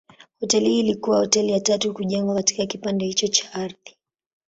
[0.39, 3.97] Hoteli hii ilikuwa hoteli ya tatu kujengwa katika kipande hicho cha ardhi.